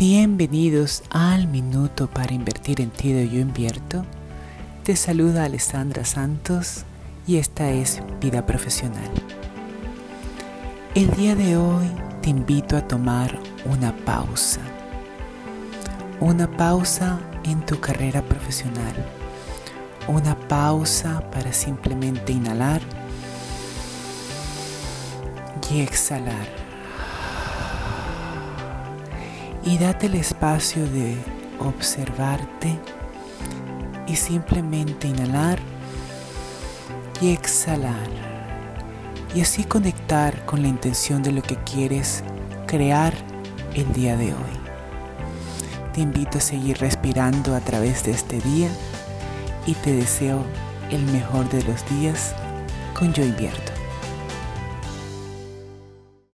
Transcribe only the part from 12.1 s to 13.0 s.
te invito a